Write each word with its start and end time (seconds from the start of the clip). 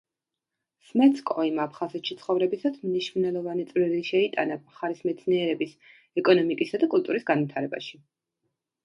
სმეცკოიმ 0.91 1.57
აფხაზეთში 1.65 2.15
ცხოვრებისას 2.21 2.79
მნიშვნელოვანი 2.85 3.65
წვლილი 3.73 3.99
შეიტანა 4.07 4.57
მხარის 4.63 5.05
მეცნიერების, 5.11 5.77
ეკონომიკისა 6.23 6.81
და 6.85 6.91
კულტურის 6.95 7.29
განვითარებაში. 7.29 8.03